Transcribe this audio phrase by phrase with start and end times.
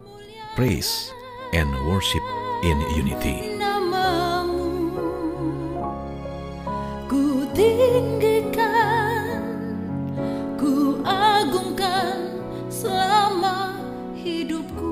[0.55, 1.11] Praise
[1.53, 2.21] and Worship
[2.67, 3.55] in Unity.
[7.09, 9.41] Ku tinggikan
[10.59, 12.29] Ku agungkan
[12.69, 13.79] selama
[14.13, 14.88] hidupku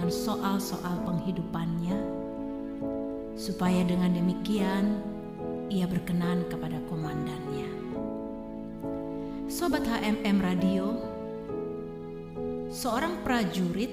[0.00, 1.92] dengan soal-soal penghidupannya
[3.36, 4.96] supaya dengan demikian
[5.68, 7.68] ia berkenan kepada komandannya.
[9.44, 10.96] Sobat HMM Radio,
[12.72, 13.92] seorang prajurit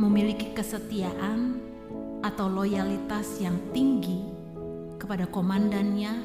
[0.00, 1.60] memiliki kesetiaan
[2.24, 4.24] atau loyalitas yang tinggi
[4.96, 6.24] kepada komandannya,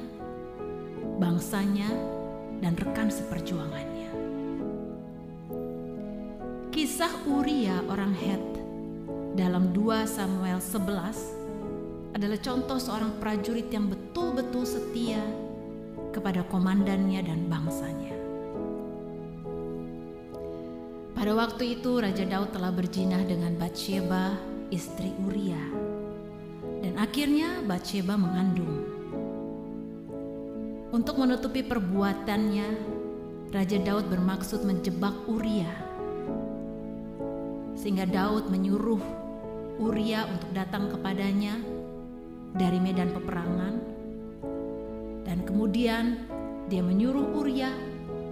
[1.20, 1.92] bangsanya,
[2.64, 4.16] dan rekan seperjuangannya.
[6.72, 8.57] Kisah Uria orang Het
[9.38, 15.22] dalam 2 Samuel 11 adalah contoh seorang prajurit yang betul-betul setia
[16.10, 18.18] kepada komandannya dan bangsanya.
[21.14, 24.34] Pada waktu itu Raja Daud telah berjinah dengan Batsheba,
[24.74, 25.62] istri Uria.
[26.82, 28.90] Dan akhirnya Batsheba mengandung.
[30.90, 32.68] Untuk menutupi perbuatannya,
[33.54, 35.70] Raja Daud bermaksud menjebak Uria.
[37.78, 39.27] Sehingga Daud menyuruh
[39.78, 41.54] Uria untuk datang kepadanya
[42.58, 43.74] dari medan peperangan.
[45.22, 46.18] Dan kemudian
[46.66, 47.70] dia menyuruh Uria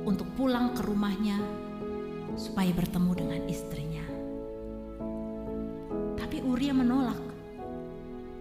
[0.09, 1.37] untuk pulang ke rumahnya
[2.33, 4.05] supaya bertemu dengan istrinya.
[6.17, 7.21] Tapi Uria menolak.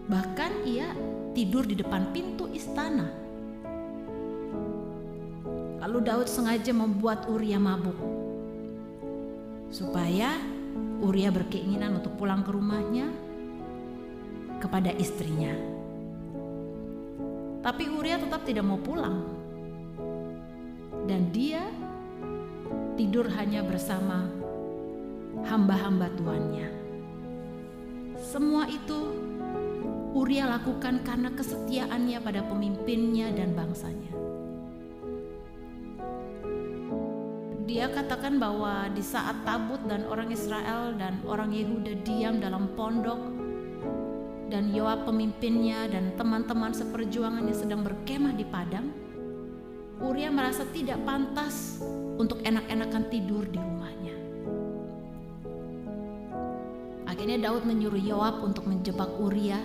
[0.09, 0.88] Bahkan ia
[1.37, 3.09] tidur di depan pintu istana.
[5.84, 8.00] Lalu Daud sengaja membuat Uria mabuk.
[9.69, 10.53] Supaya
[11.04, 13.12] Uria berkeinginan untuk pulang ke rumahnya
[14.62, 15.52] kepada istrinya.
[17.60, 19.25] Tapi Uria tetap tidak mau pulang.
[21.04, 21.60] Dan dia
[22.96, 24.25] tidur hanya bersama
[25.44, 26.69] hamba-hamba tuannya.
[28.16, 29.12] Semua itu
[30.14, 34.24] Uria lakukan karena kesetiaannya pada pemimpinnya dan bangsanya.
[37.64, 43.16] Dia katakan bahwa di saat Tabut dan orang Israel dan orang Yehuda diam dalam pondok
[44.52, 48.93] dan Yoab pemimpinnya dan teman-teman seperjuangannya sedang berkemah di padang,
[49.96, 51.81] Uria merasa tidak pantas
[52.20, 54.16] untuk enak-enakan tidur di rumahnya.
[57.08, 59.56] Akhirnya Daud menyuruh Yoab untuk menjebak Uria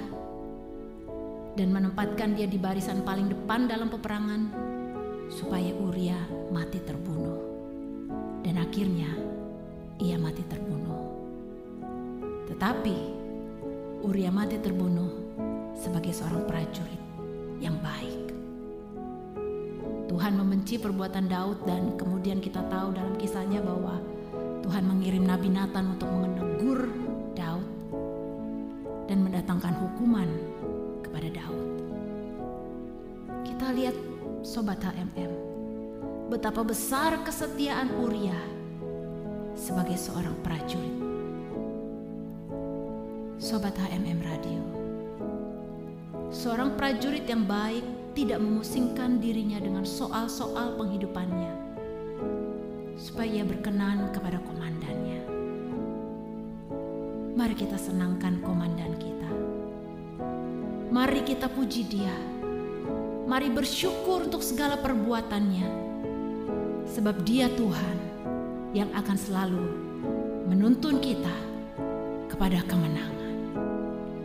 [1.60, 4.56] dan menempatkan dia di barisan paling depan dalam peperangan
[5.28, 6.16] supaya Uria
[6.56, 7.49] mati terbunuh.
[8.44, 9.12] Dan akhirnya
[10.00, 11.04] ia mati terbunuh.
[12.48, 13.20] Tetapi
[14.00, 15.12] Uria mati terbunuh
[15.76, 17.04] sebagai seorang prajurit
[17.60, 18.32] yang baik.
[20.08, 24.00] Tuhan membenci perbuatan Daud dan kemudian kita tahu dalam kisahnya bahwa
[24.64, 26.88] Tuhan mengirim Nabi Nathan untuk menegur
[27.36, 27.68] Daud
[29.12, 30.32] dan mendatangkan hukuman
[31.04, 31.68] kepada Daud.
[33.44, 33.96] Kita lihat
[34.48, 35.32] sobat HMM,
[36.30, 38.38] betapa besar kesetiaan Uria
[39.58, 40.98] sebagai seorang prajurit.
[43.42, 44.62] Sobat HMM Radio,
[46.30, 47.82] seorang prajurit yang baik
[48.14, 51.50] tidak memusingkan dirinya dengan soal-soal penghidupannya,
[52.94, 55.26] supaya ia berkenan kepada komandannya.
[57.34, 59.30] Mari kita senangkan komandan kita.
[60.94, 62.14] Mari kita puji dia.
[63.26, 65.89] Mari bersyukur untuk segala perbuatannya.
[66.90, 67.98] Sebab dia Tuhan
[68.74, 69.66] yang akan selalu
[70.50, 71.38] menuntun kita
[72.30, 73.36] kepada kemenangan.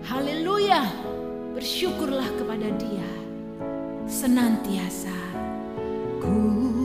[0.05, 0.85] Haleluya!
[1.55, 3.09] Bersyukurlah kepada Dia
[4.11, 5.15] senantiasa.
[6.21, 6.84] Ku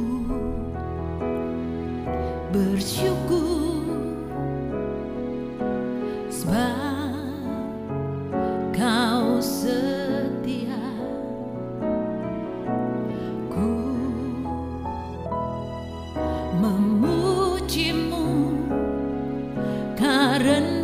[16.61, 18.25] memujimu
[19.95, 20.78] karena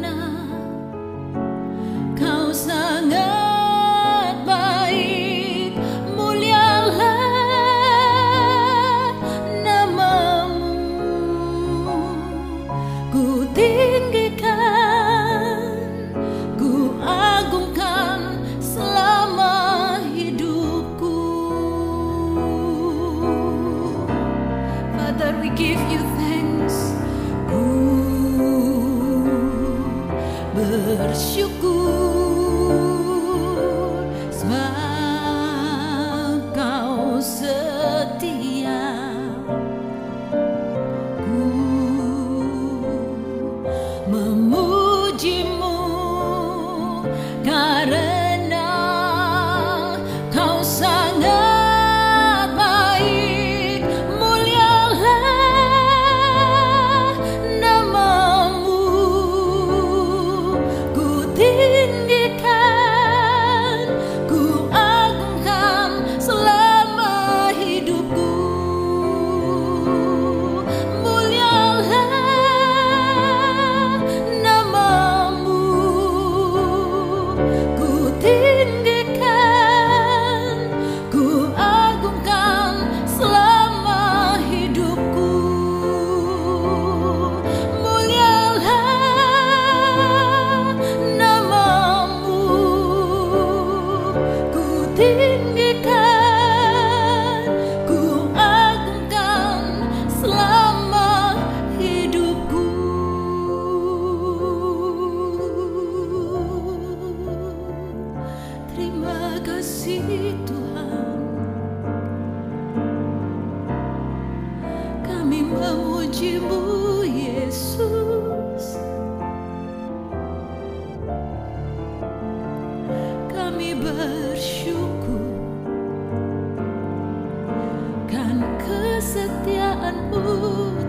[128.96, 130.24] kesetiaanmu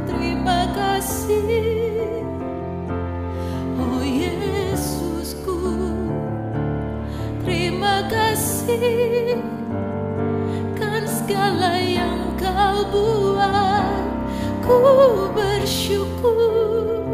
[0.06, 2.22] terima kasih.
[3.82, 5.58] Oh Yesusku
[7.42, 9.42] terima kasih.
[10.78, 14.06] Kan segala yang kau buat
[14.62, 14.78] ku
[15.34, 17.05] bersyukur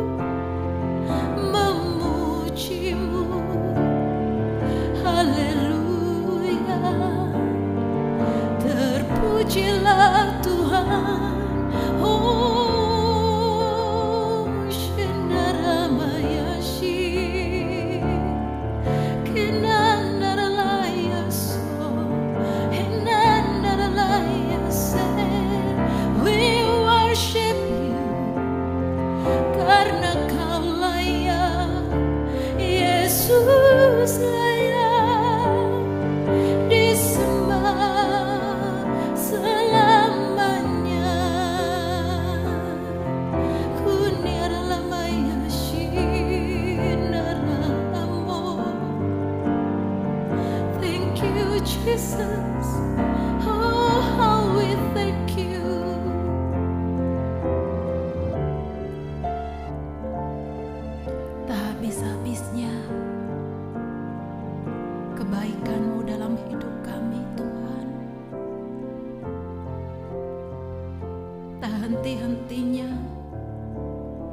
[71.83, 72.95] henti-hentinya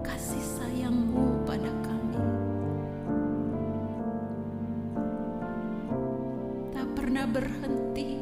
[0.06, 2.22] kasih sayangmu pada kami.
[6.70, 8.22] Tak pernah berhenti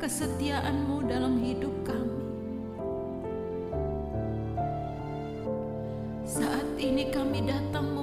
[0.00, 2.24] kesetiaanmu dalam hidup kami.
[6.24, 7.95] Saat ini kami datang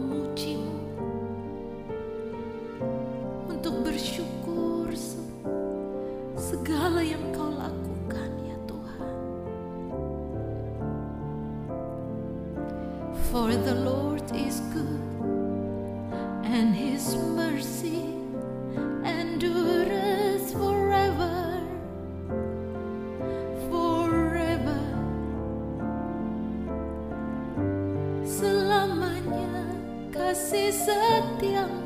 [30.73, 30.91] 色
[31.39, 31.82] 调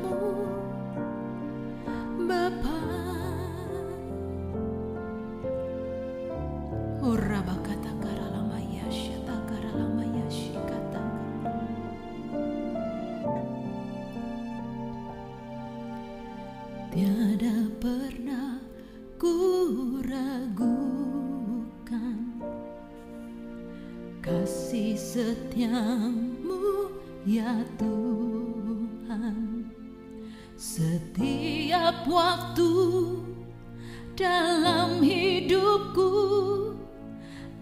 [34.68, 36.12] dalam hidupku.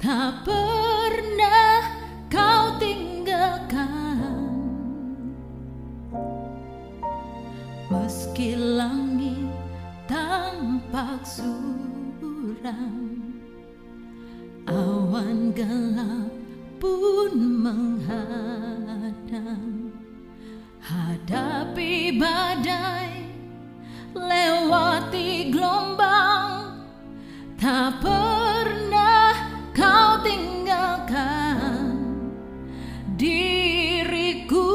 [0.02, 1.86] Tak pernah
[2.26, 4.50] kau tinggalkan.
[7.86, 9.46] Meski langit
[10.10, 12.98] tampak suram
[14.66, 16.26] awan gelap
[16.82, 18.74] pun menghadang.
[20.82, 23.30] Hadapi badai
[24.14, 26.25] lewati gelombang
[27.66, 29.34] tak pernah
[29.74, 31.98] kau tinggalkan
[33.18, 34.70] diriku.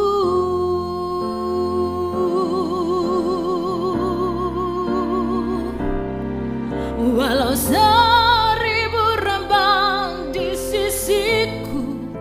[7.15, 12.11] Walau seribu rembang di sisiku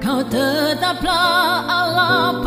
[0.00, 2.40] kau tetaplah Allah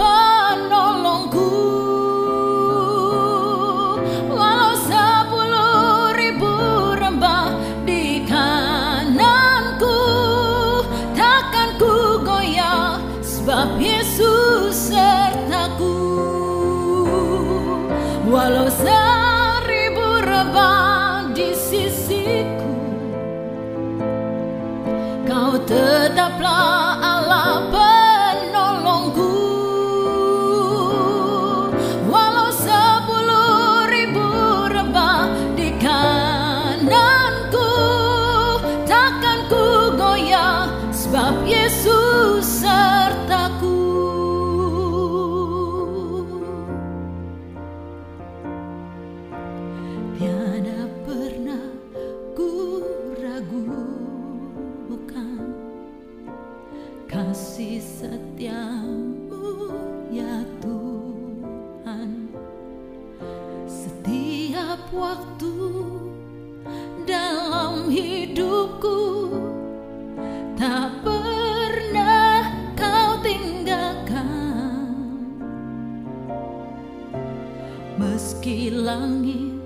[78.69, 79.57] langit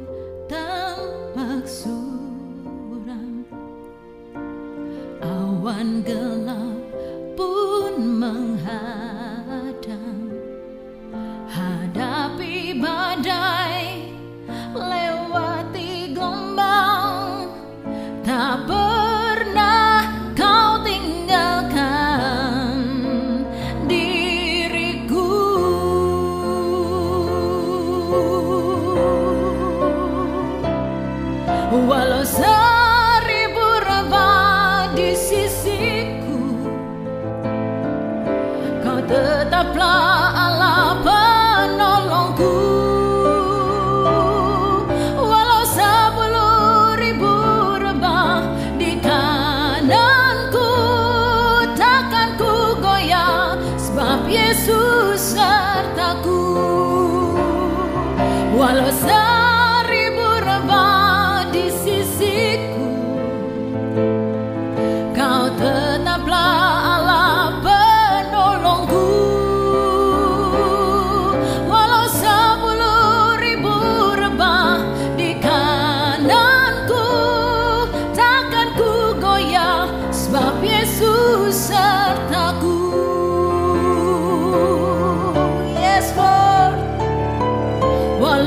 [0.47, 3.43] tampak suram
[5.19, 6.44] awan gelap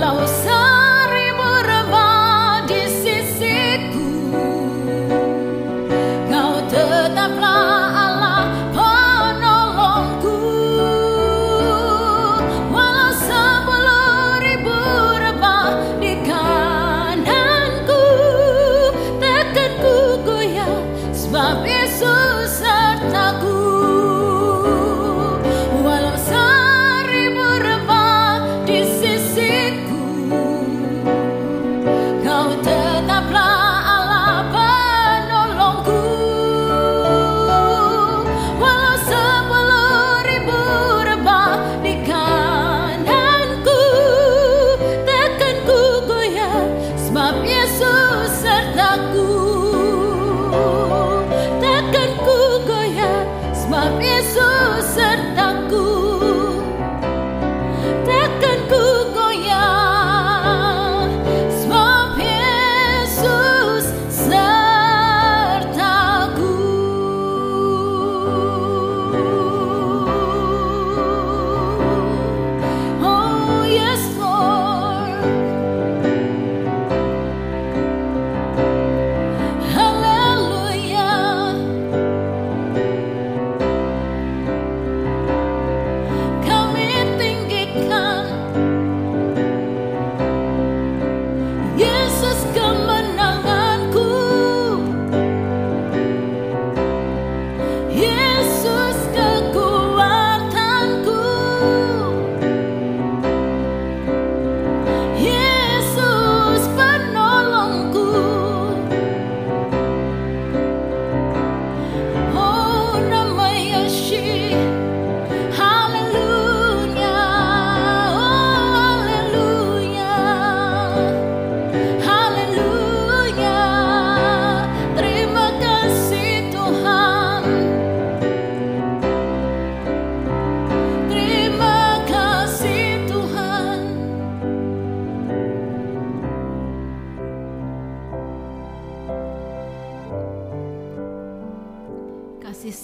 [0.00, 0.48] follow.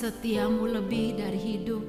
[0.04, 1.80] setiamu lebih dari hidup.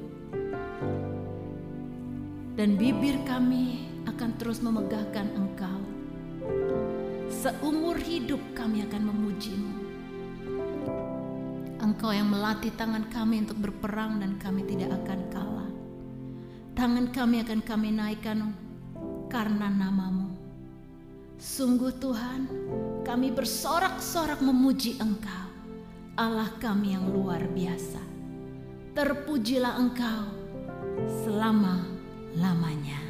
[2.56, 5.84] Dan bibir kami akan terus memegahkan engkau.
[7.28, 9.73] Seumur hidup kami akan memujimu.
[11.84, 15.71] Engkau yang melatih tangan kami untuk berperang dan kami tidak akan kalah.
[16.71, 18.56] Tangan kami akan kami naikkan
[19.28, 20.32] karena namamu.
[21.36, 22.47] Sungguh Tuhan,
[23.04, 25.44] kami bersorak-sorak memuji Engkau.
[26.15, 27.99] Allah kami yang luar biasa.
[28.95, 30.32] Terpujilah Engkau
[31.28, 33.04] selama-lamanya.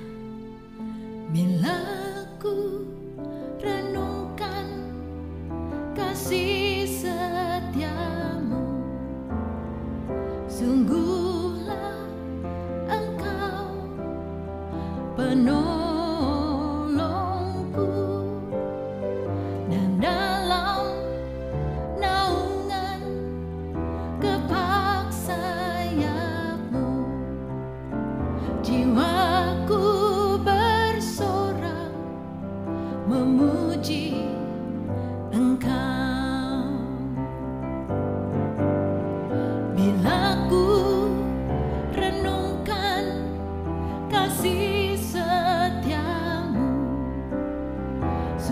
[1.30, 1.78] Bila
[2.42, 2.75] ku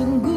[0.03, 0.32] couldn't go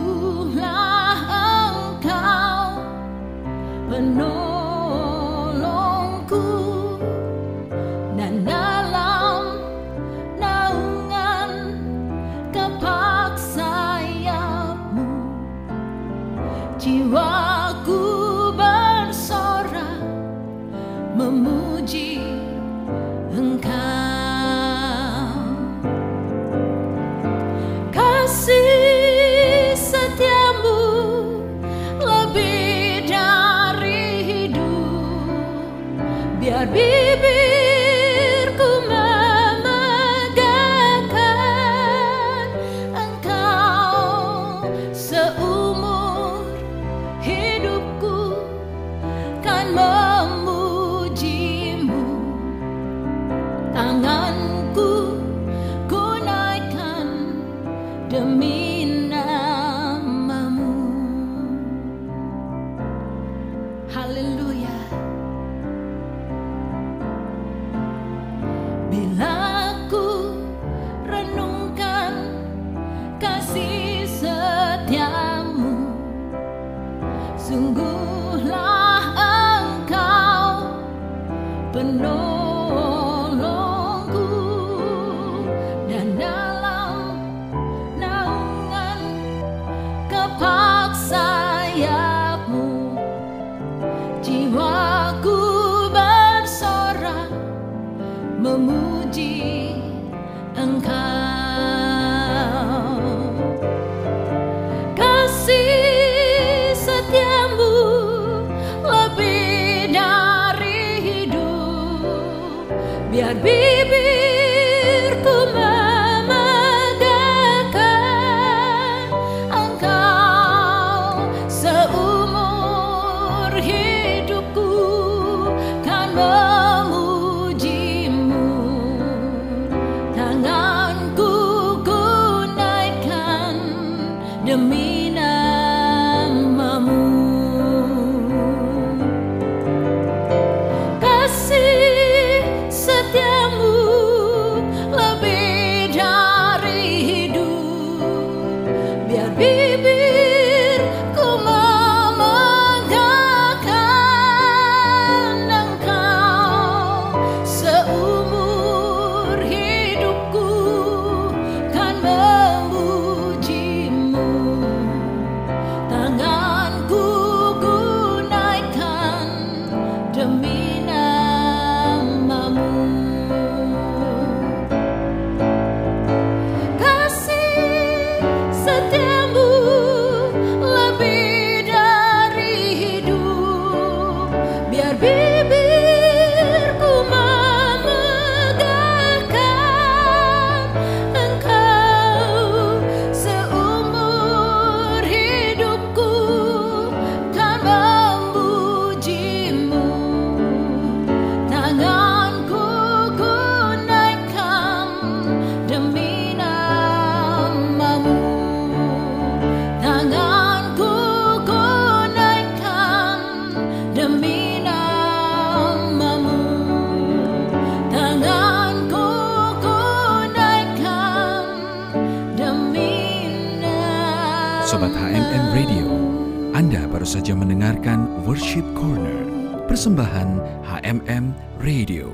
[227.06, 229.30] baru saja mendengarkan Worship Corner,
[229.70, 231.30] persembahan HMM
[231.62, 232.10] Radio.